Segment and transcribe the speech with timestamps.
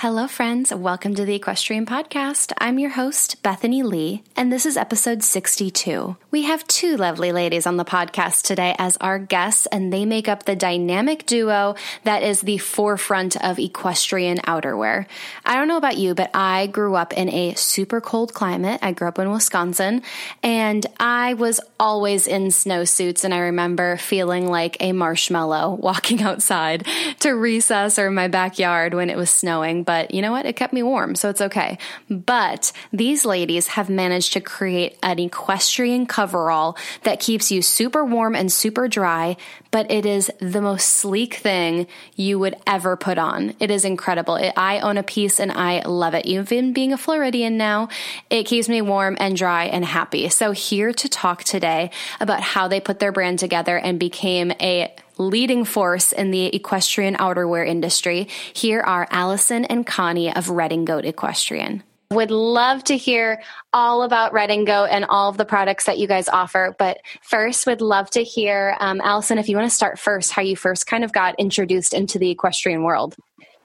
[0.00, 0.72] Hello, friends.
[0.72, 2.52] Welcome to the Equestrian Podcast.
[2.58, 6.16] I'm your host, Bethany Lee, and this is episode 62.
[6.30, 10.28] We have two lovely ladies on the podcast today as our guests, and they make
[10.28, 15.06] up the dynamic duo that is the forefront of equestrian outerwear.
[15.44, 18.78] I don't know about you, but I grew up in a super cold climate.
[18.84, 20.02] I grew up in Wisconsin,
[20.44, 26.86] and I was always in snowsuits, and I remember feeling like a marshmallow walking outside
[27.18, 30.44] to recess or my backyard when it was snowing but you know what?
[30.44, 31.78] It kept me warm, so it's okay.
[32.10, 38.34] But these ladies have managed to create an equestrian coverall that keeps you super warm
[38.34, 39.38] and super dry,
[39.70, 41.86] but it is the most sleek thing
[42.16, 43.54] you would ever put on.
[43.60, 44.36] It is incredible.
[44.36, 46.26] It, I own a piece and I love it.
[46.26, 47.88] Even being a Floridian now,
[48.28, 50.28] it keeps me warm and dry and happy.
[50.28, 54.94] So here to talk today about how they put their brand together and became a
[55.18, 58.28] leading force in the equestrian outerwear industry.
[58.52, 61.82] Here are Allison and Connie of Redingote Equestrian.
[62.10, 63.42] Would love to hear
[63.74, 66.74] all about Redingote and all of the products that you guys offer.
[66.78, 70.40] But first, would love to hear, um, Allison, if you want to start first, how
[70.40, 73.14] you first kind of got introduced into the equestrian world.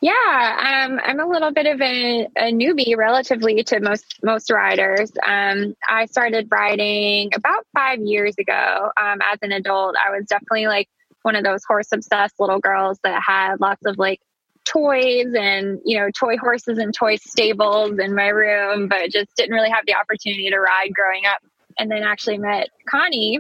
[0.01, 5.09] Yeah, um, I'm a little bit of a, a, newbie relatively to most most riders.
[5.25, 8.91] Um, I started riding about five years ago.
[9.01, 10.89] Um, as an adult, I was definitely like
[11.23, 14.19] one of those horse obsessed little girls that had lots of like
[14.65, 19.53] toys and you know toy horses and toy stables in my room but just didn't
[19.53, 21.39] really have the opportunity to ride growing up.
[21.77, 23.39] And then actually met connie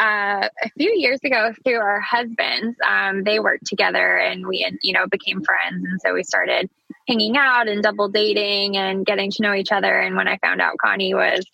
[0.00, 2.76] uh, a few years ago through our husbands.
[2.86, 5.84] Um, they worked together and we you know became friends.
[5.88, 6.68] And so we started
[7.06, 9.98] hanging out and double dating and getting to know each other.
[9.98, 11.44] And when i found out connie was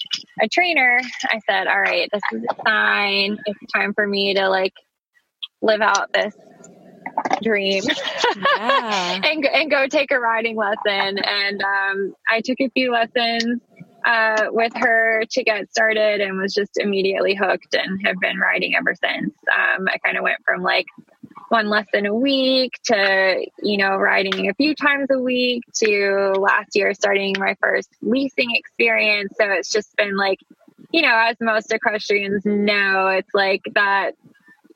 [0.41, 4.49] a trainer i said all right this is a sign it's time for me to
[4.49, 4.73] like
[5.65, 6.35] live out this
[7.43, 7.83] dream
[8.57, 9.21] yeah.
[9.25, 11.19] and, and go take a riding lesson.
[11.19, 13.61] And um, I took a few lessons
[14.05, 18.75] uh, with her to get started and was just immediately hooked and have been riding
[18.77, 19.35] ever since.
[19.53, 20.87] Um, I kind of went from like
[21.49, 26.71] one lesson a week to, you know, riding a few times a week to last
[26.75, 29.33] year starting my first leasing experience.
[29.39, 30.41] So it's just been like,
[30.91, 34.13] you know, as most equestrians know, it's like that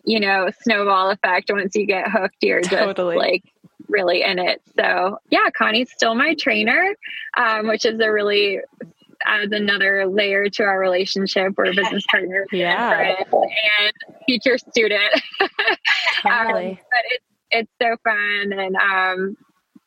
[0.09, 1.51] you know, snowball effect.
[1.53, 3.17] Once you get hooked, you're totally.
[3.17, 3.45] just like
[3.89, 4.63] really in it.
[4.75, 6.95] So yeah, Connie's still my trainer,
[7.37, 8.61] um, which is a really
[9.27, 11.53] adds another layer to our relationship.
[11.59, 13.17] We're business partners yeah.
[13.21, 15.13] and, and future student.
[16.23, 16.71] totally.
[16.71, 19.37] um, but it's it's so fun and um,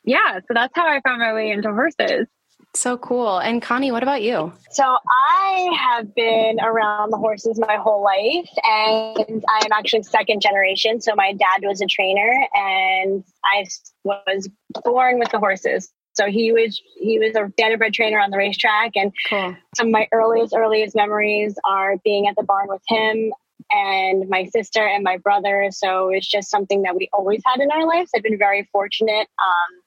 [0.04, 2.26] yeah, so that's how I found my way into horses.
[2.74, 3.38] So cool.
[3.38, 4.52] And Connie, what about you?
[4.70, 10.40] So I have been around the horses my whole life and I am actually second
[10.40, 11.00] generation.
[11.00, 13.66] So my dad was a trainer and I
[14.04, 14.48] was
[14.84, 15.92] born with the horses.
[16.14, 19.56] So he was he was a standardbred trainer on the racetrack and cool.
[19.76, 23.32] some of my earliest earliest memories are being at the barn with him
[23.70, 25.68] and my sister and my brother.
[25.70, 28.10] So it's just something that we always had in our lives.
[28.14, 29.28] I've been very fortunate.
[29.38, 29.81] Um,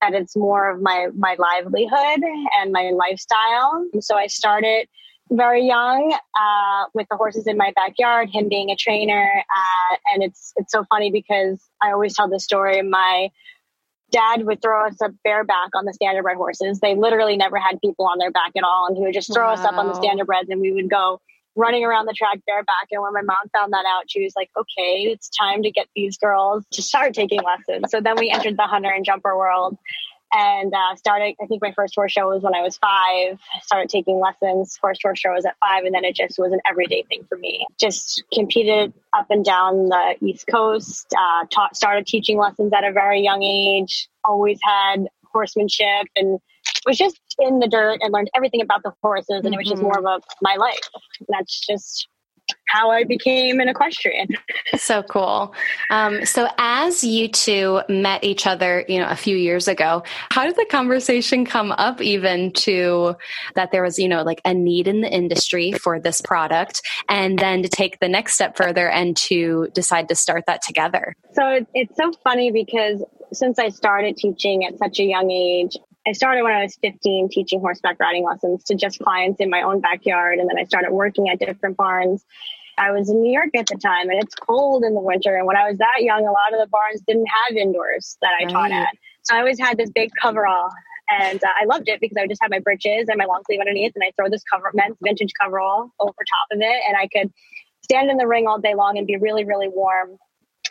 [0.00, 2.22] that it's more of my my livelihood
[2.60, 3.86] and my lifestyle.
[4.00, 4.88] So I started
[5.30, 8.30] very young uh, with the horses in my backyard.
[8.30, 12.40] Him being a trainer, uh, and it's it's so funny because I always tell the
[12.40, 12.82] story.
[12.82, 13.30] My
[14.12, 16.78] dad would throw us up bareback on the standardbred horses.
[16.80, 19.46] They literally never had people on their back at all, and he would just throw
[19.46, 19.54] wow.
[19.54, 21.20] us up on the standardbreds, and we would go
[21.56, 22.88] running around the track bareback.
[22.90, 25.88] And when my mom found that out, she was like, okay, it's time to get
[25.96, 27.90] these girls to start taking lessons.
[27.90, 29.78] So then we entered the hunter and jumper world
[30.32, 33.88] and uh, started, I think my first horse show was when I was five, started
[33.88, 34.78] taking lessons.
[34.80, 35.84] First horse show was at five.
[35.84, 37.66] And then it just was an everyday thing for me.
[37.80, 42.92] Just competed up and down the East Coast, uh, taught, started teaching lessons at a
[42.92, 46.40] very young age, always had horsemanship and
[46.86, 49.26] was just in the dirt and learned everything about the horses.
[49.28, 49.54] And mm-hmm.
[49.54, 49.84] it was just mm-hmm.
[49.84, 50.80] more of a, my life.
[51.28, 52.08] That's just
[52.68, 54.28] how I became an equestrian.
[54.76, 55.54] so cool.
[55.90, 60.44] Um, so as you two met each other, you know, a few years ago, how
[60.44, 63.16] did the conversation come up even to
[63.54, 67.38] that there was, you know, like a need in the industry for this product and
[67.38, 71.14] then to take the next step further and to decide to start that together?
[71.32, 76.12] So it's so funny because since I started teaching at such a young age, I
[76.12, 79.80] started when I was 15 teaching horseback riding lessons to just clients in my own
[79.80, 80.38] backyard.
[80.38, 82.24] And then I started working at different barns.
[82.78, 85.36] I was in New York at the time and it's cold in the winter.
[85.36, 88.32] And when I was that young, a lot of the barns didn't have indoors that
[88.40, 88.52] I right.
[88.52, 88.94] taught at.
[89.22, 90.70] So I always had this big coverall
[91.08, 93.42] and uh, I loved it because I would just have my breeches and my long
[93.46, 96.96] sleeve underneath and I throw this cover men's vintage coverall over top of it and
[96.96, 97.32] I could
[97.82, 100.18] stand in the ring all day long and be really, really warm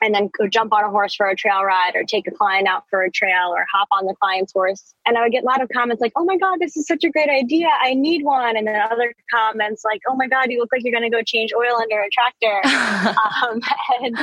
[0.02, 2.68] and then go jump on a horse for a trail ride or take a client
[2.68, 4.94] out for a trail or hop on the client's horse.
[5.06, 7.04] And I would get a lot of comments like, oh my God, this is such
[7.04, 7.68] a great idea.
[7.82, 8.58] I need one.
[8.58, 11.24] And then other comments like, oh my God, you look like you're going to go
[11.24, 12.62] change oil under a tractor.
[13.44, 13.62] um,
[14.02, 14.18] and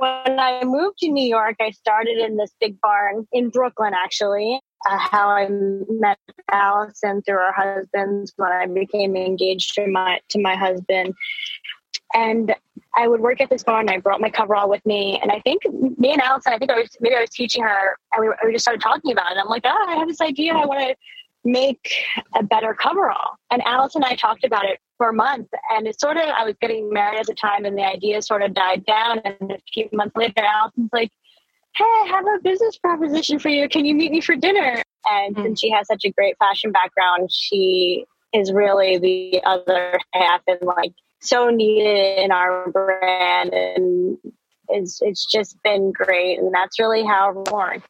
[0.00, 4.60] when I moved to New York, I started in this big barn in Brooklyn, actually.
[4.88, 6.18] Uh, how I met
[6.52, 11.14] Allison through her husband when I became engaged to my to my husband,
[12.16, 12.54] and
[12.96, 15.38] I would work at this bar and I brought my coverall with me, and I
[15.40, 15.62] think
[15.98, 18.52] me and Allison, I think I was maybe I was teaching her, and we, we
[18.54, 19.38] just started talking about it.
[19.38, 20.54] I'm like, oh, I have this idea.
[20.54, 20.96] I want to
[21.44, 21.92] make
[22.34, 23.36] a better coverall.
[23.50, 26.44] And Allison and I talked about it for a month, and it sort of I
[26.44, 29.20] was getting married at the time, and the idea sort of died down.
[29.24, 31.12] And a few months later, Allison's like,
[31.76, 33.68] "Hey, I have a business proposition for you.
[33.68, 35.44] Can you meet me for dinner?" And mm-hmm.
[35.44, 40.60] since she has such a great fashion background, she is really the other half and
[40.62, 44.18] like so needed in our brand and
[44.68, 47.82] it's it's just been great and that's really how we're born.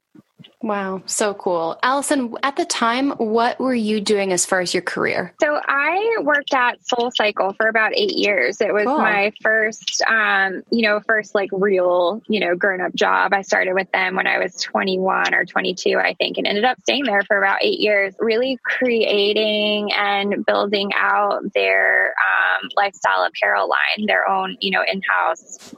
[0.62, 1.78] Wow, so cool.
[1.82, 5.34] Allison, at the time, what were you doing as far as your career?
[5.40, 8.60] So I worked at SoulCycle for about eight years.
[8.60, 8.98] It was cool.
[8.98, 13.32] my first, um, you know, first like real, you know, grown up job.
[13.32, 16.80] I started with them when I was 21 or 22, I think, and ended up
[16.80, 23.68] staying there for about eight years, really creating and building out their um, lifestyle apparel
[23.68, 25.74] line, their own, you know, in house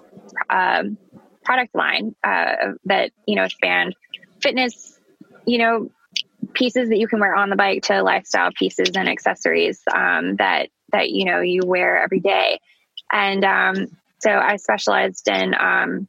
[0.51, 0.97] um,
[1.45, 3.95] product line uh, that, you know, spanned
[4.41, 4.99] fitness,
[5.47, 5.91] you know,
[6.55, 10.69] pieces that you can wear on the bike to lifestyle pieces and accessories um, that
[10.93, 12.59] that you know you wear every day.
[13.13, 13.89] And um,
[14.19, 16.09] so I specialized in um,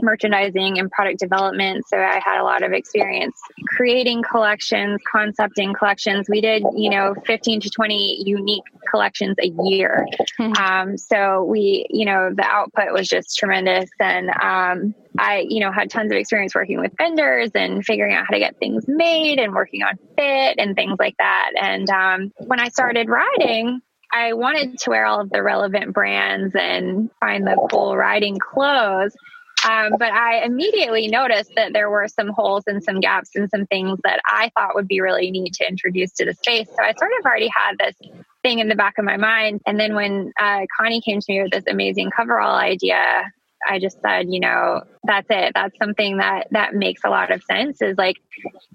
[0.00, 1.84] merchandising and product development.
[1.88, 3.38] So I had a lot of experience
[3.76, 6.28] creating collections, concepting collections.
[6.28, 10.06] We did, you know, 15 to 20 unique collections a year.
[10.38, 10.62] Mm-hmm.
[10.62, 13.88] Um, so we, you know, the output was just tremendous.
[13.98, 18.26] And um, I, you know, had tons of experience working with vendors and figuring out
[18.26, 21.50] how to get things made and working on fit and things like that.
[21.60, 23.80] And um, when I started riding,
[24.12, 29.14] I wanted to wear all of the relevant brands and find the cool riding clothes.
[29.68, 33.66] Um, but I immediately noticed that there were some holes and some gaps and some
[33.66, 36.68] things that I thought would be really neat to introduce to the space.
[36.68, 37.96] So I sort of already had this
[38.42, 39.60] thing in the back of my mind.
[39.66, 43.32] And then when uh, Connie came to me with this amazing coverall idea,
[43.68, 45.52] I just said, you know, that's it.
[45.54, 47.82] That's something that that makes a lot of sense.
[47.82, 48.16] Is like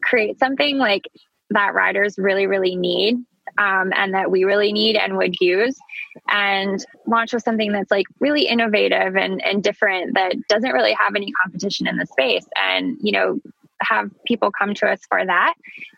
[0.04, 1.04] create something like
[1.51, 3.18] that riders really, really need
[3.57, 5.78] um, and that we really need and would use
[6.30, 11.16] and launch with something that's like really innovative and, and different that doesn't really have
[11.16, 13.39] any competition in the space and you know
[13.81, 15.56] have people come to us for that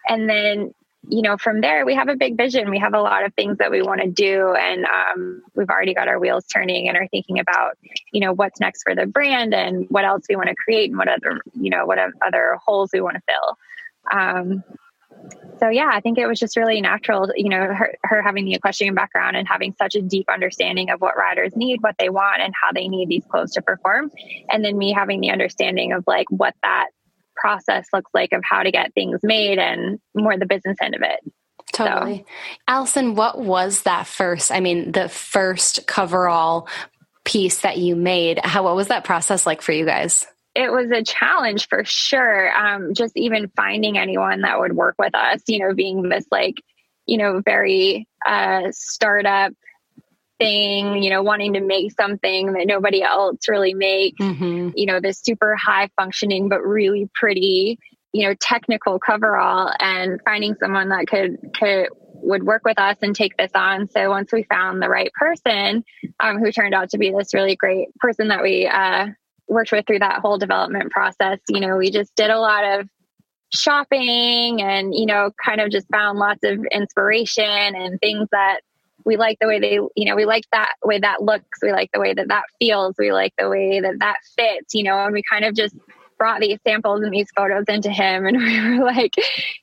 [0.08, 0.74] and then
[1.08, 2.70] you know from there we have a big vision.
[2.70, 4.54] We have a lot of things that we want to do.
[4.54, 7.78] And um, we've already got our wheels turning and are thinking about
[8.12, 10.98] you know what's next for the brand and what else we want to create and
[10.98, 13.58] what other you know what other holes we want to fill.
[14.12, 14.64] Um,
[15.60, 18.54] so yeah, I think it was just really natural, you know, her, her having the
[18.54, 22.42] equestrian background and having such a deep understanding of what riders need, what they want,
[22.42, 24.12] and how they need these clothes to perform.
[24.50, 26.88] And then me having the understanding of like what that
[27.36, 31.02] process looks like of how to get things made and more the business end of
[31.02, 31.20] it.
[31.74, 32.20] Totally.
[32.20, 32.26] So.
[32.68, 34.52] Allison, what was that first?
[34.52, 36.68] I mean, the first coverall
[37.24, 38.40] piece that you made.
[38.44, 40.28] How what was that process like for you guys?
[40.56, 42.56] it was a challenge for sure.
[42.56, 46.56] Um, just even finding anyone that would work with us, you know, being this like,
[47.06, 49.54] you know, very uh, startup
[50.44, 54.70] thing, you know, wanting to make something that nobody else really makes, mm-hmm.
[54.76, 57.80] you know, this super high functioning but really pretty,
[58.12, 61.88] you know, technical coverall and finding someone that could could
[62.24, 63.88] would work with us and take this on.
[63.90, 65.84] So once we found the right person,
[66.20, 69.08] um, who turned out to be this really great person that we uh,
[69.48, 71.40] worked with through that whole development process.
[71.50, 72.88] You know, we just did a lot of
[73.54, 78.62] shopping and, you know, kind of just found lots of inspiration and things that
[79.06, 81.60] we like the way they, you know, we like that way that looks.
[81.62, 82.96] We like the way that that feels.
[82.98, 85.76] We like the way that that fits, you know, and we kind of just
[86.18, 89.16] brought these samples and these photos into him and we were like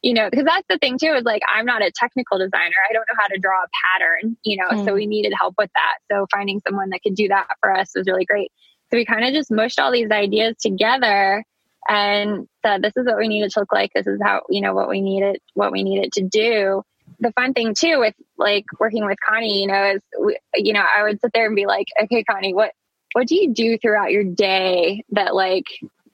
[0.03, 2.93] you know because that's the thing too is like i'm not a technical designer i
[2.93, 3.69] don't know how to draw a
[3.99, 4.85] pattern you know mm.
[4.85, 7.93] so we needed help with that so finding someone that could do that for us
[7.95, 8.51] was really great
[8.91, 11.45] so we kind of just mushed all these ideas together
[11.89, 13.93] and said, "This is what we need it to look like.
[13.95, 16.83] This is how you know what we need it what we need it to do."
[17.21, 20.83] The fun thing too with like working with Connie, you know, is we, you know
[20.83, 22.73] I would sit there and be like, "Okay, Connie, what
[23.13, 25.67] what do you do throughout your day that like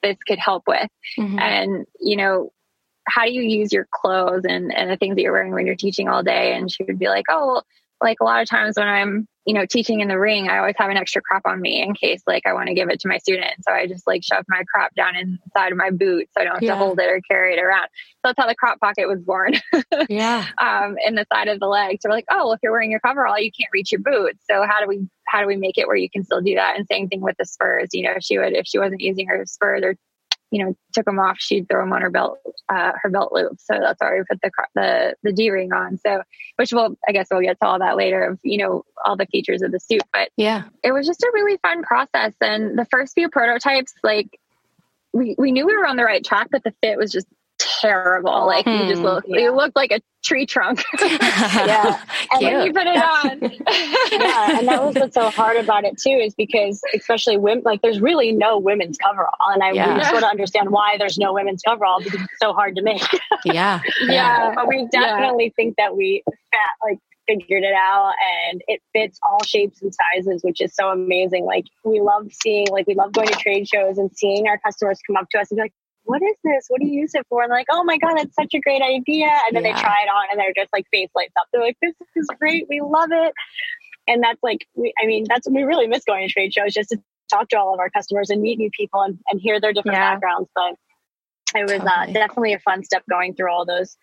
[0.03, 1.39] this could help with?" Mm-hmm.
[1.39, 2.51] And you know,
[3.07, 5.75] how do you use your clothes and, and the things that you're wearing when you're
[5.75, 6.53] teaching all day?
[6.53, 7.65] And she would be like, oh, well,
[8.01, 10.75] like a lot of times when I'm, you know, teaching in the ring, I always
[10.77, 13.07] have an extra crop on me in case like I want to give it to
[13.07, 13.53] my student.
[13.65, 16.55] So I just like shove my crop down inside of my boot so I don't
[16.55, 16.73] have yeah.
[16.73, 17.87] to hold it or carry it around.
[18.15, 19.53] So that's how the crop pocket was born.
[20.09, 20.45] yeah.
[20.57, 21.99] Um, in the side of the leg.
[22.01, 24.37] So we're like, oh, well, if you're wearing your coverall, you can't reach your boot.
[24.51, 26.75] So how do we how do we make it where you can still do that?
[26.75, 27.87] And same thing with the spurs.
[27.93, 29.95] You know, she would if she wasn't using her spurs or
[30.51, 32.39] you know, took them off, she'd throw them on her belt,
[32.69, 33.59] uh, her belt loop.
[33.59, 35.97] So that's why we put the, the, the D ring on.
[35.97, 36.21] So,
[36.55, 39.25] which will, I guess we'll get to all that later of, you know, all the
[39.25, 40.03] features of the suit.
[40.13, 42.33] But yeah, it was just a really fun process.
[42.39, 44.39] And the first few prototypes, like,
[45.13, 47.27] we, we knew we were on the right track, but the fit was just
[47.79, 48.45] terrible.
[48.45, 48.71] Like hmm.
[48.71, 49.41] you just look, yeah.
[49.41, 50.83] you look like a tree trunk.
[51.01, 52.01] yeah.
[52.29, 53.39] And when you put it on.
[54.11, 54.59] yeah.
[54.59, 58.01] And that was what's so hard about it too, is because especially women, like there's
[58.01, 59.31] really no women's coverall.
[59.53, 59.93] And I yeah.
[59.93, 63.01] really sort of understand why there's no women's coverall because it's so hard to make.
[63.45, 63.81] yeah.
[64.01, 64.53] Yeah.
[64.55, 65.51] But we definitely yeah.
[65.55, 68.13] think that we fat, like figured it out
[68.49, 71.45] and it fits all shapes and sizes, which is so amazing.
[71.45, 74.99] Like we love seeing, like we love going to trade shows and seeing our customers
[75.05, 75.73] come up to us and be like,
[76.07, 76.65] what is this?
[76.69, 77.43] What do you use it for?
[77.43, 79.27] And like, oh my God, that's such a great idea.
[79.27, 79.75] And then yeah.
[79.75, 81.47] they try it on and they're just like face lights up.
[81.51, 82.65] They're like, this is great.
[82.69, 83.33] We love it.
[84.07, 86.89] And that's like, we, I mean, that's, we really miss going to trade shows just
[86.89, 86.97] to
[87.29, 89.97] talk to all of our customers and meet new people and, and hear their different
[89.97, 90.13] yeah.
[90.13, 90.49] backgrounds.
[90.55, 90.75] But
[91.55, 91.89] it was uh, totally.
[91.89, 93.97] uh, definitely a fun step going through all those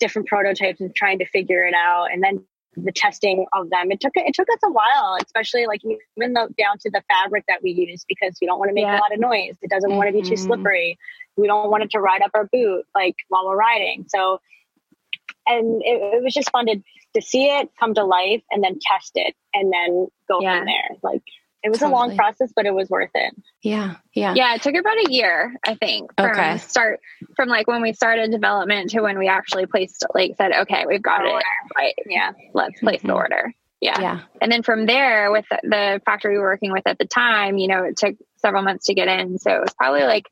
[0.00, 2.12] different prototypes and trying to figure it out.
[2.12, 2.44] And then
[2.76, 3.90] the testing of them.
[3.90, 7.44] It took it took us a while, especially like even though down to the fabric
[7.48, 8.98] that we use because we don't want to make yeah.
[8.98, 9.56] a lot of noise.
[9.62, 9.96] It doesn't mm-hmm.
[9.96, 10.44] want to be too mm-hmm.
[10.44, 10.98] slippery.
[11.36, 14.06] We don't want it to ride up our boot like while we're riding.
[14.08, 14.40] So,
[15.46, 16.76] and it, it was just fun to
[17.14, 20.58] to see it come to life and then test it and then go yeah.
[20.58, 20.96] from there.
[21.02, 21.22] Like
[21.64, 21.92] it was totally.
[21.92, 23.34] a long process, but it was worth it.
[23.62, 23.96] Yeah.
[24.12, 24.34] Yeah.
[24.36, 24.54] Yeah.
[24.54, 26.58] It took about a year, I think, from okay.
[26.58, 27.00] start
[27.36, 31.02] from like when we started development to when we actually placed, like said, okay, we've
[31.02, 31.42] got it.
[31.74, 31.94] Right.
[32.06, 32.32] Yeah.
[32.52, 33.08] Let's place mm-hmm.
[33.08, 33.54] the order.
[33.80, 33.98] Yeah.
[33.98, 34.20] yeah.
[34.42, 37.68] And then from there with the factory we were working with at the time, you
[37.68, 39.38] know, it took several months to get in.
[39.38, 40.28] So it was probably like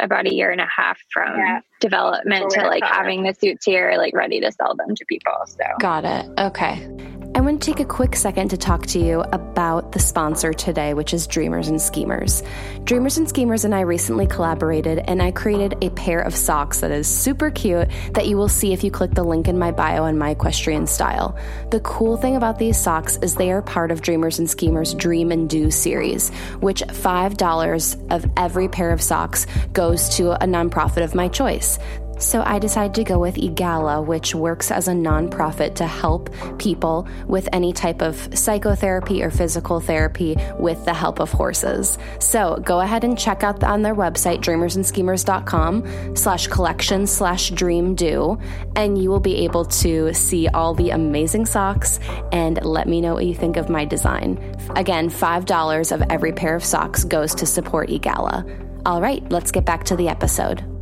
[0.00, 1.60] about a year and a half from yeah.
[1.80, 5.32] development to like having the suits here, like ready to sell them to people.
[5.46, 6.26] So got it.
[6.38, 6.88] Okay.
[7.36, 10.94] I want to take a quick second to talk to you about the sponsor today,
[10.94, 12.44] which is Dreamers and Schemers.
[12.84, 16.92] Dreamers and Schemers and I recently collaborated, and I created a pair of socks that
[16.92, 20.04] is super cute that you will see if you click the link in my bio
[20.04, 21.36] on my equestrian style.
[21.72, 25.32] The cool thing about these socks is they are part of Dreamers and Schemers Dream
[25.32, 31.16] and Do series, which $5 of every pair of socks goes to a nonprofit of
[31.16, 31.80] my choice.
[32.18, 37.08] So I decided to go with EAGALA, which works as a nonprofit to help people
[37.26, 41.98] with any type of psychotherapy or physical therapy with the help of horses.
[42.20, 48.38] So go ahead and check out on their website, dreamersandschemers.com slash collection slash dream do,
[48.76, 51.98] and you will be able to see all the amazing socks
[52.32, 54.38] and let me know what you think of my design.
[54.76, 58.82] Again, $5 of every pair of socks goes to support EAGALA.
[58.86, 60.73] All right, let's get back to the episode.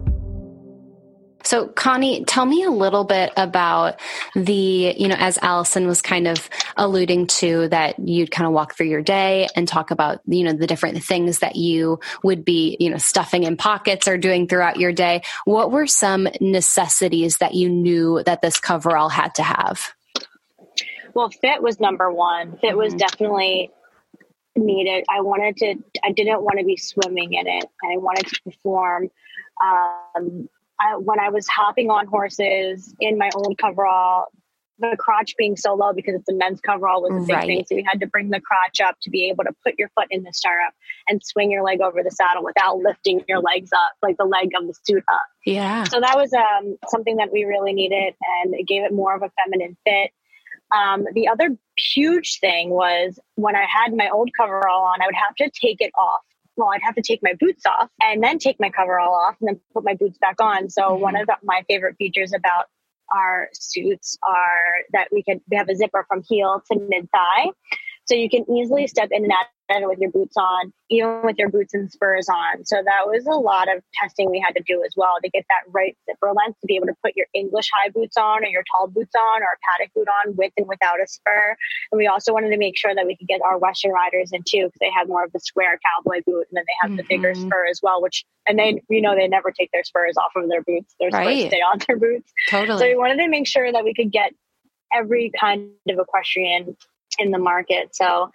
[1.42, 4.00] So, Connie, tell me a little bit about
[4.34, 8.76] the, you know, as Allison was kind of alluding to, that you'd kind of walk
[8.76, 12.76] through your day and talk about, you know, the different things that you would be,
[12.80, 15.22] you know, stuffing in pockets or doing throughout your day.
[15.44, 19.94] What were some necessities that you knew that this coverall had to have?
[21.14, 22.56] Well, fit was number one.
[22.58, 22.98] Fit was mm-hmm.
[22.98, 23.70] definitely
[24.56, 25.04] needed.
[25.08, 27.64] I wanted to, I didn't want to be swimming in it.
[27.84, 29.10] I wanted to perform.
[29.62, 30.48] Um,
[30.82, 34.26] I, when I was hopping on horses in my own coverall,
[34.78, 37.46] the crotch being so low because it's a men's coverall was a big right.
[37.46, 37.64] thing.
[37.68, 40.08] So you had to bring the crotch up to be able to put your foot
[40.10, 40.74] in the stirrup
[41.08, 44.50] and swing your leg over the saddle without lifting your legs up, like the leg
[44.60, 45.20] of the suit up.
[45.46, 45.84] Yeah.
[45.84, 49.22] So that was um, something that we really needed, and it gave it more of
[49.22, 50.10] a feminine fit.
[50.74, 55.14] Um, the other huge thing was when I had my old coverall on, I would
[55.14, 56.22] have to take it off
[56.56, 59.48] well, I'd have to take my boots off and then take my coverall off and
[59.48, 60.70] then put my boots back on.
[60.70, 61.02] So mm-hmm.
[61.02, 62.66] one of the, my favorite features about
[63.14, 67.50] our suits are that we can we have a zipper from heel to mid thigh.
[68.06, 69.46] So you can easily step in and out
[69.88, 72.64] with your boots on, even with your boots and spurs on.
[72.64, 75.46] So that was a lot of testing we had to do as well to get
[75.48, 78.48] that right zipper length to be able to put your English high boots on or
[78.48, 81.56] your tall boots on or a paddock boot on with and without a spur.
[81.90, 84.42] And we also wanted to make sure that we could get our Western riders in
[84.46, 86.96] too because they have more of the square cowboy boot and then they have mm-hmm.
[86.96, 87.48] the bigger mm-hmm.
[87.48, 90.48] spur as well, which and they you know they never take their spurs off of
[90.48, 90.94] their boots.
[91.00, 91.38] Their right.
[91.38, 92.32] spurs stay on their boots.
[92.50, 92.78] Totally.
[92.78, 94.32] So we wanted to make sure that we could get
[94.92, 96.76] every kind of equestrian
[97.18, 97.94] in the market.
[97.94, 98.30] So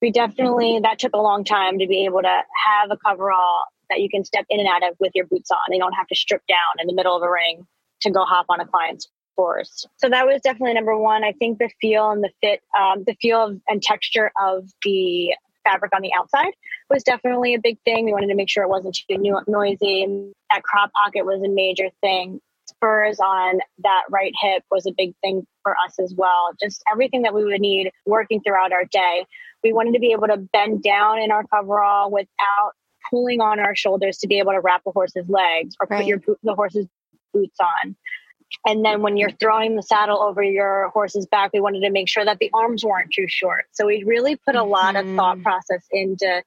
[0.00, 2.28] we definitely that took a long time to be able to
[2.66, 5.58] have a coverall that you can step in and out of with your boots on.
[5.70, 7.66] You don't have to strip down in the middle of a ring
[8.02, 9.86] to go hop on a client's horse.
[9.96, 11.24] So that was definitely number one.
[11.24, 15.92] I think the feel and the fit, um, the feel and texture of the fabric
[15.94, 16.52] on the outside
[16.90, 18.04] was definitely a big thing.
[18.04, 19.16] We wanted to make sure it wasn't too
[19.46, 20.32] noisy.
[20.52, 22.40] That crop pocket was a major thing.
[22.84, 26.50] Spurs on that right hip was a big thing for us as well.
[26.60, 29.26] Just everything that we would need working throughout our day.
[29.62, 32.72] We wanted to be able to bend down in our coverall without
[33.10, 36.00] pulling on our shoulders to be able to wrap a horse's legs or right.
[36.00, 36.86] put your the horse's
[37.32, 37.96] boots on.
[38.66, 42.08] And then when you're throwing the saddle over your horse's back, we wanted to make
[42.08, 43.64] sure that the arms weren't too short.
[43.72, 44.70] So we really put a mm-hmm.
[44.70, 45.42] lot of thought mm-hmm.
[45.42, 46.42] process into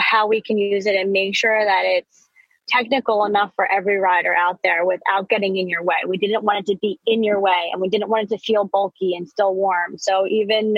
[0.00, 2.27] how we can use it and make sure that it's
[2.68, 5.96] technical enough for every rider out there without getting in your way.
[6.06, 8.38] We didn't want it to be in your way and we didn't want it to
[8.38, 9.98] feel bulky and still warm.
[9.98, 10.76] So even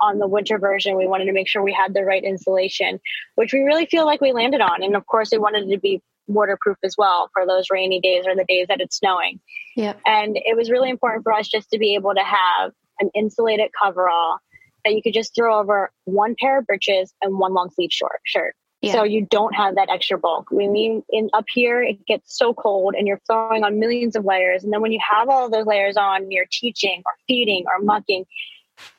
[0.00, 3.00] on the winter version, we wanted to make sure we had the right insulation,
[3.34, 4.82] which we really feel like we landed on.
[4.82, 8.24] And of course, we wanted it to be waterproof as well for those rainy days
[8.26, 9.40] or the days that it's snowing.
[9.76, 9.94] Yeah.
[10.04, 13.70] And it was really important for us just to be able to have an insulated
[13.80, 14.38] coverall
[14.84, 18.20] that you could just throw over one pair of breeches and one long sleeve short
[18.24, 18.54] shirt.
[18.82, 18.92] Yeah.
[18.92, 20.50] So you don't have that extra bulk.
[20.50, 24.24] We mean in up here it gets so cold and you're throwing on millions of
[24.24, 24.64] layers.
[24.64, 28.26] And then when you have all those layers on, you're teaching or feeding or mucking,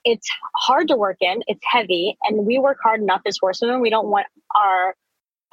[0.04, 3.80] it's hard to work in, it's heavy, and we work hard enough as horsewomen.
[3.80, 4.96] We don't want our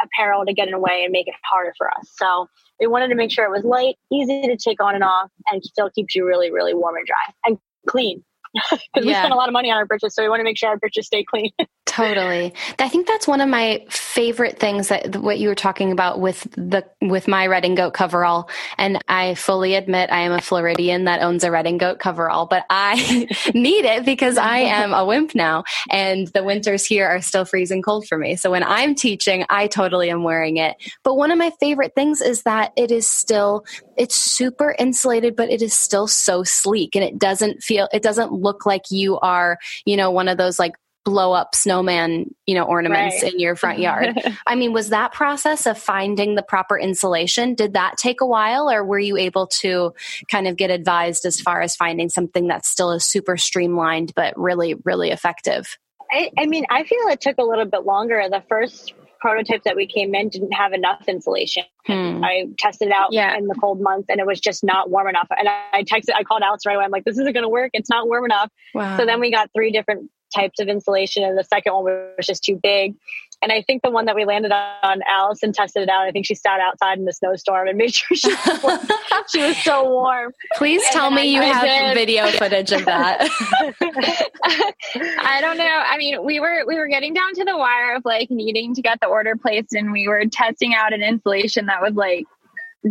[0.02, 2.11] apparel to get in the way and make it harder for us.
[2.16, 2.49] So
[2.81, 5.62] we wanted to make sure it was light, easy to take on and off, and
[5.62, 9.02] still keeps you really, really warm and dry and clean because yeah.
[9.04, 10.68] we spend a lot of money on our breeches, so we want to make sure
[10.68, 11.50] our breeches stay clean.
[11.87, 12.54] totally.
[12.78, 16.42] I think that's one of my favorite things that what you were talking about with
[16.52, 18.49] the with my Redingote coverall.
[18.78, 23.28] And I fully admit I am a Floridian that owns a Redingote coverall, but I
[23.54, 27.83] need it because I am a wimp now, and the winters here are still freezing
[27.83, 28.37] cold for me.
[28.37, 30.76] So when I'm teaching, I totally am wearing it.
[31.02, 33.64] But one of my favorite things is that it is still
[33.96, 38.33] it's super insulated, but it is still so sleek, and it doesn't feel it doesn't
[38.44, 42.64] look like you are, you know, one of those like blow up snowman, you know,
[42.64, 43.33] ornaments right.
[43.33, 44.18] in your front yard.
[44.46, 48.70] I mean, was that process of finding the proper insulation, did that take a while
[48.70, 49.92] or were you able to
[50.30, 54.38] kind of get advised as far as finding something that still is super streamlined but
[54.38, 55.78] really really effective?
[56.11, 58.22] I, I mean, I feel it took a little bit longer.
[58.30, 61.64] The first prototypes that we came in didn't have enough insulation.
[61.87, 62.22] Hmm.
[62.22, 63.34] I tested it out yeah.
[63.38, 65.28] in the cold months and it was just not warm enough.
[65.30, 66.84] And I, I texted, I called Alex right away.
[66.84, 67.70] I'm like, this isn't going to work.
[67.72, 68.50] It's not warm enough.
[68.74, 68.98] Wow.
[68.98, 72.44] So then we got three different types of insulation and the second one was just
[72.44, 72.96] too big.
[73.44, 76.07] And I think the one that we landed on, Allison tested it out.
[76.07, 78.92] I think she sat outside in the snowstorm and made sure she was,
[79.30, 80.33] she was so warm.
[80.57, 81.94] Please and tell me I, you I have did.
[81.94, 83.20] video footage of that.
[85.20, 85.83] I don't know.
[85.87, 88.80] I mean, we were we were getting down to the wire of like needing to
[88.80, 92.24] get the order placed, and we were testing out an insulation that was like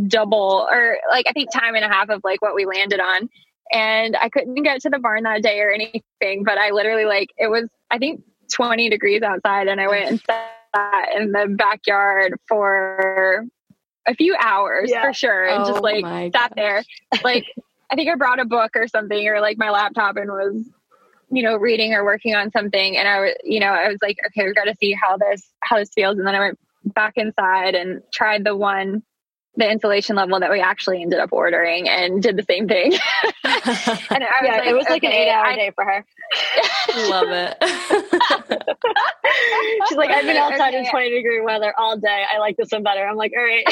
[0.07, 3.27] double or like I think time and a half of like what we landed on.
[3.71, 7.29] And I couldn't get to the barn that day or anything, but I literally like
[7.39, 8.21] it was I think
[8.53, 13.45] 20 degrees outside and I went and sat in the backyard for
[14.07, 15.01] a few hours yeah.
[15.01, 16.83] for sure and oh just like sat there
[17.23, 17.45] like
[17.89, 20.65] I think I brought a book or something or like my laptop and was
[21.31, 24.17] you know reading or working on something and I was you know I was like
[24.27, 27.13] okay we've got to see how this how this feels and then I went back
[27.15, 29.03] inside and tried the one
[29.55, 32.91] the insulation level that we actually ended up ordering and did the same thing.
[32.93, 33.01] and
[33.43, 36.03] I was yeah, like, it was like an eight hour I, day for her.
[37.09, 37.57] Love it.
[39.87, 40.85] She's like, I've been outside okay.
[40.85, 42.25] in 20 degree weather all day.
[42.33, 43.07] I like this one better.
[43.07, 43.63] I'm like, all right.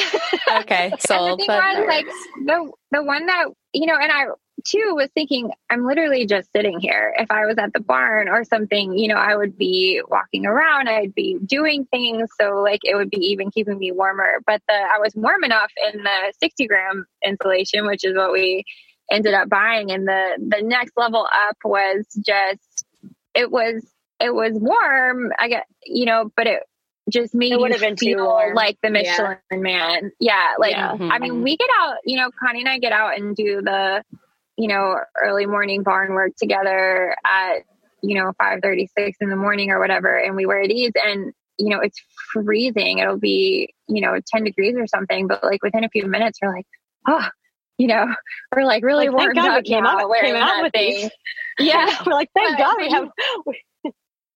[0.62, 0.94] okay.
[1.00, 1.46] So the,
[1.88, 2.06] like
[2.46, 4.26] the, the one that, you know, and I,
[4.66, 8.44] too was thinking i'm literally just sitting here if i was at the barn or
[8.44, 12.96] something you know i would be walking around i'd be doing things so like it
[12.96, 16.68] would be even keeping me warmer but the i was warm enough in the 60
[16.68, 18.64] gram insulation which is what we
[19.12, 22.86] ended up buying and the the next level up was just
[23.34, 23.86] it was
[24.20, 26.64] it was warm i get you know but it
[27.10, 29.58] just made it would have been feel like the Michelin yeah.
[29.58, 30.12] man.
[30.20, 30.92] Yeah, like yeah.
[30.92, 31.44] I mean, mm-hmm.
[31.44, 31.98] we get out.
[32.06, 34.04] You know, Connie and I get out and do the
[34.58, 37.64] you know, early morning barn work together at
[38.04, 41.70] you know, 5 36 in the morning or whatever, and we wear these and you
[41.70, 42.02] know, it's
[42.34, 42.98] freezing.
[42.98, 46.54] It'll be, you know, 10 degrees or something, but like within a few minutes, you're
[46.54, 46.66] like,
[47.08, 47.28] oh,
[47.78, 48.08] you know,
[48.56, 51.02] we're like really like, warmed up came now out, came out with thing.
[51.04, 51.12] These.
[51.60, 51.96] Yeah.
[52.06, 53.10] we're like, thank God we have.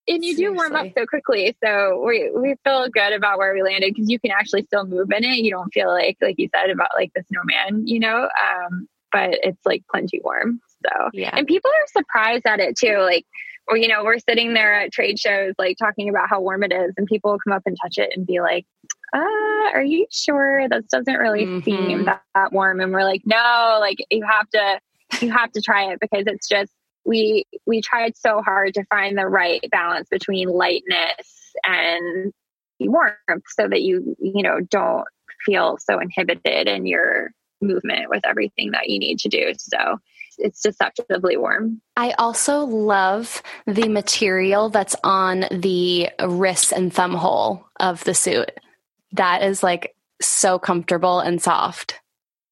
[0.07, 1.55] and you do warm up so quickly.
[1.63, 5.11] So we, we feel good about where we landed because you can actually still move
[5.11, 5.37] in it.
[5.37, 9.39] You don't feel like, like you said about like the snowman, you know, um, but
[9.43, 10.59] it's like plenty warm.
[10.85, 11.33] So, yeah.
[11.33, 12.97] And people are surprised at it too.
[12.97, 13.25] Like,
[13.65, 16.73] or, you know, we're sitting there at trade shows, like talking about how warm it
[16.73, 18.65] is, and people will come up and touch it and be like,
[19.13, 21.63] uh, are you sure this doesn't really mm-hmm.
[21.63, 22.81] seem that, that warm?
[22.81, 24.79] And we're like, no, like you have to,
[25.21, 26.73] you have to try it because it's just,
[27.05, 32.33] we, we tried so hard to find the right balance between lightness and
[32.81, 35.07] warmth so that you, you know, don't
[35.45, 37.31] feel so inhibited in your
[37.65, 39.53] movement with everything that you need to do.
[39.57, 39.99] So
[40.37, 41.81] it's deceptively warm.
[41.95, 48.51] I also love the material that's on the wrist and thumb hole of the suit.
[49.13, 51.99] That is like so comfortable and soft.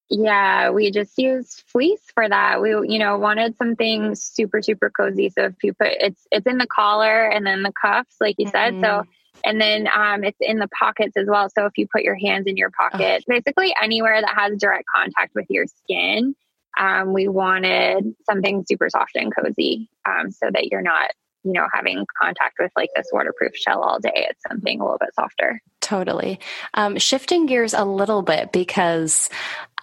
[0.10, 2.62] Yeah, we just use fleece for that.
[2.62, 5.30] We, you know, wanted something super, super cozy.
[5.30, 8.46] So if you put it's it's in the collar and then the cuffs, like you
[8.46, 8.52] mm-hmm.
[8.52, 8.74] said.
[8.74, 9.10] So mm-hmm.
[9.44, 11.50] And then um, it's in the pockets as well.
[11.50, 13.26] So if you put your hands in your pocket, oh.
[13.28, 16.36] basically anywhere that has direct contact with your skin,
[16.78, 21.12] um, we wanted something super soft and cozy um, so that you're not
[21.44, 24.98] you know having contact with like this waterproof shell all day it's something a little
[24.98, 26.40] bit softer totally
[26.74, 29.30] um, shifting gears a little bit because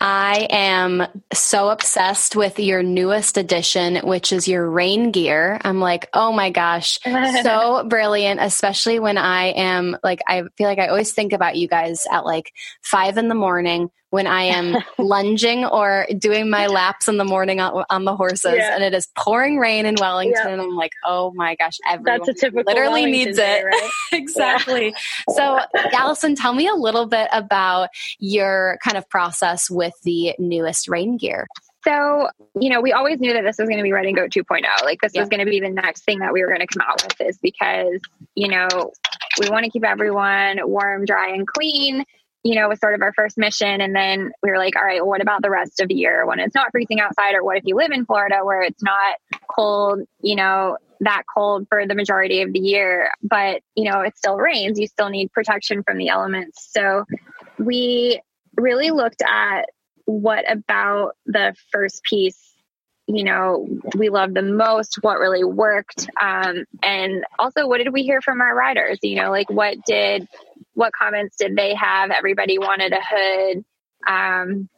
[0.02, 5.60] I am so obsessed with your newest addition, which is your rain gear.
[5.62, 6.98] I'm like, oh my gosh,
[7.42, 11.68] so brilliant, especially when I am like, I feel like I always think about you
[11.68, 17.08] guys at like five in the morning when I am lunging or doing my laps
[17.08, 18.74] in the morning on, on the horses yeah.
[18.74, 20.58] and it is pouring rain in Wellington.
[20.58, 20.62] Yeah.
[20.62, 23.64] I'm like, oh my gosh, everyone That's a typical literally Wellington needs day, it.
[23.64, 23.90] Right?
[24.12, 24.94] exactly.
[25.28, 25.34] Yeah.
[25.34, 25.60] so
[25.92, 31.16] Allison, tell me a little bit about your kind of process with the newest rain
[31.16, 31.46] gear.
[31.82, 32.28] So,
[32.60, 34.84] you know, we always knew that this was going to be Redingote 2.0.
[34.84, 36.86] Like, this was going to be the next thing that we were going to come
[36.86, 38.00] out with, is because,
[38.34, 38.68] you know,
[39.38, 42.04] we want to keep everyone warm, dry, and clean
[42.42, 43.80] you know, was sort of our first mission.
[43.80, 46.26] And then we were like, all right, well, what about the rest of the year
[46.26, 47.34] when it's not freezing outside?
[47.34, 49.16] Or what if you live in Florida where it's not
[49.48, 54.16] cold, you know, that cold for the majority of the year, but, you know, it
[54.16, 54.78] still rains.
[54.78, 56.68] You still need protection from the elements.
[56.72, 57.04] So
[57.58, 58.20] we
[58.56, 59.66] really looked at
[60.04, 62.38] what about the first piece
[63.06, 68.02] you know we loved the most what really worked um, and also what did we
[68.02, 70.28] hear from our riders you know like what did
[70.80, 72.10] what comments did they have?
[72.10, 73.64] Everybody wanted a hood.
[74.08, 74.68] Um,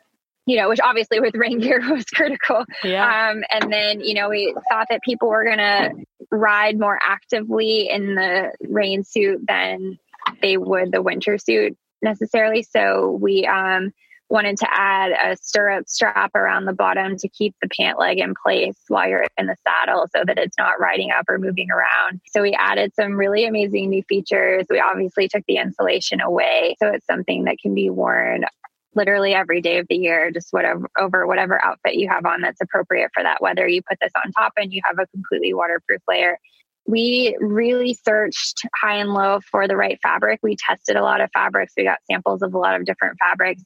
[0.46, 2.64] you know, which obviously with rain gear was critical.
[2.84, 3.30] Yeah.
[3.30, 5.90] Um, and then, you know, we thought that people were going to
[6.30, 9.98] ride more actively in the rain suit than
[10.40, 12.62] they would the winter suit necessarily.
[12.62, 13.92] So we, um,
[14.32, 18.32] wanted to add a stirrup strap around the bottom to keep the pant leg in
[18.42, 22.18] place while you're in the saddle so that it's not riding up or moving around.
[22.28, 24.64] So we added some really amazing new features.
[24.70, 26.76] We obviously took the insulation away.
[26.78, 28.46] So it's something that can be worn
[28.94, 32.60] literally every day of the year, just whatever over whatever outfit you have on that's
[32.60, 33.66] appropriate for that weather.
[33.66, 36.38] You put this on top and you have a completely waterproof layer.
[36.86, 40.40] We really searched high and low for the right fabric.
[40.42, 41.72] We tested a lot of fabrics.
[41.76, 43.62] We got samples of a lot of different fabrics.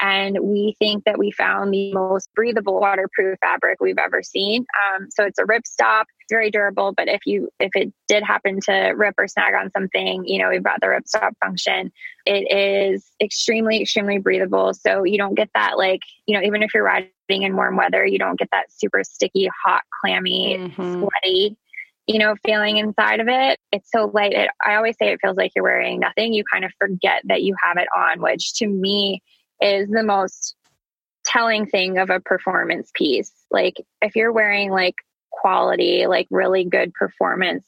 [0.00, 4.64] And we think that we found the most breathable waterproof fabric we've ever seen.
[4.94, 6.94] Um, so it's a rip stop, very durable.
[6.96, 10.48] But if you if it did happen to rip or snag on something, you know
[10.48, 11.92] we've got the rip stop function.
[12.24, 14.72] It is extremely extremely breathable.
[14.72, 18.04] So you don't get that like you know even if you're riding in warm weather,
[18.04, 21.02] you don't get that super sticky, hot, clammy, mm-hmm.
[21.02, 21.56] sweaty
[22.10, 23.60] you know, feeling inside of it.
[23.70, 24.32] It's so light.
[24.32, 26.32] It, I always say it feels like you're wearing nothing.
[26.32, 29.22] You kind of forget that you have it on, which to me
[29.62, 30.56] is the most
[31.24, 33.30] telling thing of a performance piece.
[33.52, 34.96] Like if you're wearing like
[35.30, 37.64] quality, like really good performance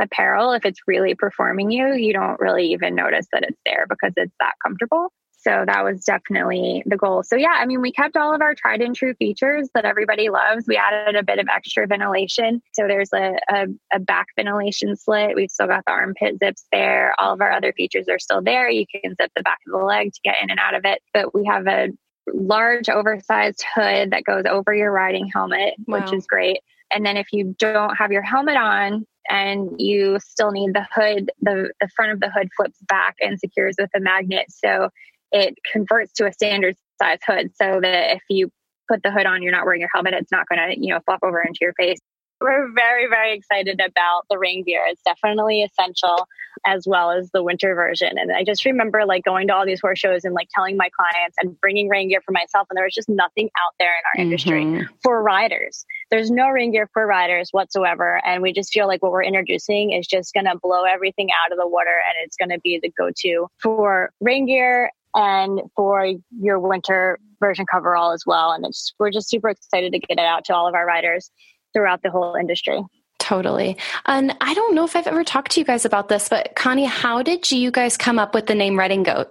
[0.00, 4.12] apparel, if it's really performing you, you don't really even notice that it's there because
[4.16, 5.12] it's that comfortable.
[5.40, 7.22] So that was definitely the goal.
[7.22, 10.30] So yeah, I mean, we kept all of our tried and true features that everybody
[10.30, 10.64] loves.
[10.66, 12.60] We added a bit of extra ventilation.
[12.72, 15.36] So there's a, a, a, back ventilation slit.
[15.36, 17.14] We've still got the armpit zips there.
[17.18, 18.68] All of our other features are still there.
[18.68, 21.00] You can zip the back of the leg to get in and out of it.
[21.14, 21.88] But we have a
[22.34, 26.00] large oversized hood that goes over your riding helmet, wow.
[26.00, 26.58] which is great.
[26.90, 31.30] And then if you don't have your helmet on, and you still need the hood,
[31.42, 34.46] the, the front of the hood flips back and secures with a magnet.
[34.48, 34.88] So
[35.32, 38.50] it converts to a standard size hood so that if you
[38.88, 41.00] put the hood on, you're not wearing your helmet, it's not going to, you know,
[41.04, 41.98] flop over into your face.
[42.40, 44.84] we're very, very excited about the rain gear.
[44.88, 46.26] It's definitely essential
[46.66, 48.18] as well as the winter version.
[48.18, 50.88] And I just remember like going to all these horse shows and like telling my
[50.96, 52.66] clients and bringing rain gear for myself.
[52.70, 54.32] And there was just nothing out there in our mm-hmm.
[54.32, 55.84] industry for riders.
[56.10, 58.20] There's no rain gear for riders whatsoever.
[58.24, 61.52] And we just feel like what we're introducing is just going to blow everything out
[61.52, 65.60] of the water and it's going to be the go to for rain gear and
[65.74, 66.06] for
[66.40, 68.52] your winter version coverall as well.
[68.52, 71.30] And it's, we're just super excited to get it out to all of our riders
[71.72, 72.80] throughout the whole industry.
[73.18, 73.76] Totally.
[74.06, 76.84] And I don't know if I've ever talked to you guys about this, but Connie,
[76.84, 79.26] how did you guys come up with the name Redingote?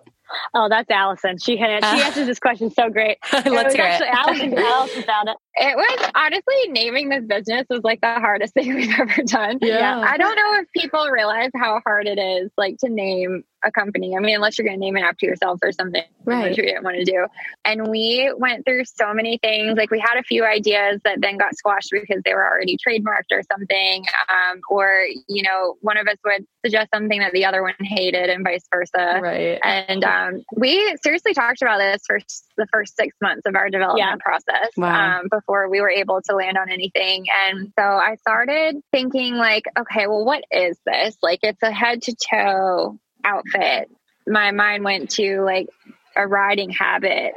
[0.54, 1.38] Oh, that's Allison.
[1.38, 3.18] She had, she uh, answers this question so great.
[3.32, 4.14] Let's hear actually, it.
[4.14, 5.38] Allison, Allison found it.
[5.60, 9.60] It was honestly naming this business was like the hardest thing we've ever done.
[9.62, 9.80] Yeah.
[9.80, 10.00] yeah.
[10.00, 14.16] I don't know if people realize how hard it is, like to name a company.
[14.16, 16.50] I mean, unless you're going to name it after yourself or something, right.
[16.50, 17.26] which we didn't want to do.
[17.66, 19.78] And we went through so many things.
[19.78, 23.32] Like we had a few ideas that then got squashed because they were already trademarked
[23.32, 24.06] or something.
[24.30, 28.30] Um, or, you know, one of us would suggest something that the other one hated
[28.30, 29.20] and vice versa.
[29.22, 29.60] Right.
[29.64, 32.20] And um, we seriously talked about this for
[32.58, 34.16] the first six months of our development yeah.
[34.24, 35.20] process wow.
[35.20, 37.26] um, before we were able to land on anything.
[37.48, 41.18] And so I started thinking like, okay, well, what is this?
[41.24, 43.90] Like it's a head to toe outfit,
[44.26, 45.68] my mind went to like
[46.16, 47.34] a riding habit,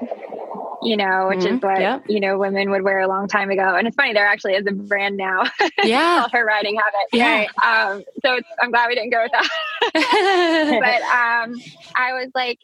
[0.83, 1.57] you know, which mm-hmm.
[1.57, 2.05] is what, yep.
[2.09, 3.77] you know, women would wear a long time ago.
[3.77, 5.45] And it's funny, there actually is a brand now
[5.85, 6.21] yeah.
[6.21, 7.09] called her riding habit.
[7.13, 7.47] Yeah.
[7.63, 9.49] Um, so it's I'm glad we didn't go with that.
[10.81, 11.61] but um,
[11.95, 12.59] I was like,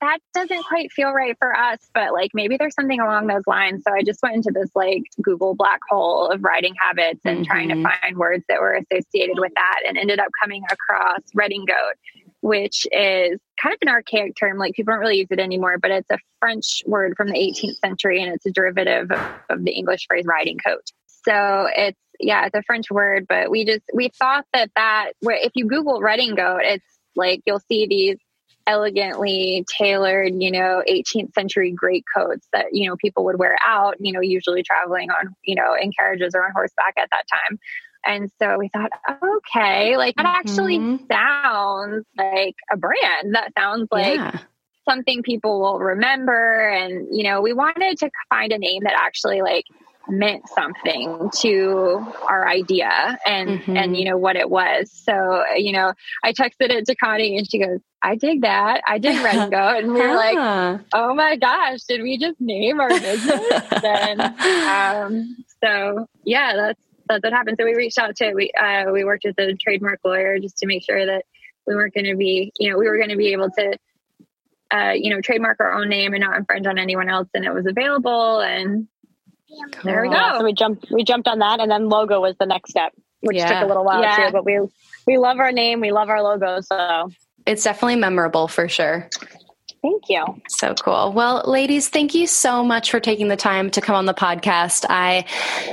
[0.00, 3.82] that doesn't quite feel right for us, but like maybe there's something along those lines.
[3.86, 7.44] So I just went into this like Google black hole of riding habits and mm-hmm.
[7.44, 7.86] trying to mm-hmm.
[8.02, 11.98] find words that were associated with that and ended up coming across Redingote,
[12.40, 14.58] which is kind of an archaic term.
[14.58, 17.76] Like people don't really use it anymore, but it's a French word from the 18th
[17.84, 19.20] century and it's a derivative of,
[19.50, 20.84] of the English phrase riding coat.
[21.26, 25.52] So it's, yeah, it's a French word, but we just, we thought that that, if
[25.54, 26.84] you Google Redingote, it's
[27.16, 28.18] like you'll see these
[28.66, 33.96] elegantly tailored, you know, 18th century great coats that, you know, people would wear out,
[33.98, 37.58] you know, usually traveling on, you know, in carriages or on horseback at that time.
[38.06, 38.90] And so we thought,
[39.22, 41.04] okay, like that actually mm-hmm.
[41.10, 43.34] sounds like a brand.
[43.34, 44.38] That sounds like yeah.
[44.88, 46.68] something people will remember.
[46.68, 49.64] And, you know, we wanted to find a name that actually like
[50.08, 53.76] meant something to our idea and mm-hmm.
[53.76, 57.50] and you know what it was so you know i texted it to connie and
[57.50, 61.80] she goes i dig that i dig Redingote and we were like oh my gosh
[61.84, 67.56] did we just name our business and um so yeah that's that's what happened.
[67.58, 70.66] So we reached out to we uh, we worked with a trademark lawyer just to
[70.66, 71.24] make sure that
[71.66, 73.78] we weren't going to be you know we were going to be able to
[74.72, 77.52] uh, you know trademark our own name and not infringe on anyone else, and it
[77.52, 78.40] was available.
[78.40, 78.88] And
[79.72, 79.82] cool.
[79.84, 80.38] there we go.
[80.38, 83.36] So we jumped we jumped on that, and then logo was the next step, which
[83.36, 83.52] yeah.
[83.52, 84.26] took a little while yeah.
[84.26, 84.32] too.
[84.32, 84.60] But we
[85.06, 87.10] we love our name, we love our logo, so
[87.46, 89.08] it's definitely memorable for sure.
[89.84, 90.24] Thank you.
[90.48, 91.12] So cool.
[91.12, 94.86] Well, ladies, thank you so much for taking the time to come on the podcast.
[94.88, 95.26] I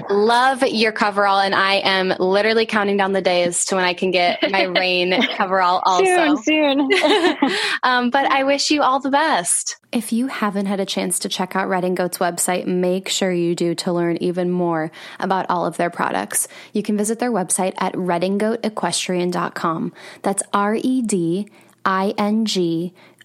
[0.10, 4.12] love your coverall, and I am literally counting down the days to when I can
[4.12, 6.36] get my rain coverall also.
[6.44, 6.90] Soon, soon.
[7.84, 9.78] um, but I wish you all the best.
[9.94, 13.76] If you haven't had a chance to check out Redingote's website, make sure you do
[13.76, 16.50] to learn even more about all of their products.
[16.74, 19.94] You can visit their website at redingoteequestrian.com.
[20.22, 21.48] That's R E D
[21.86, 22.94] I N G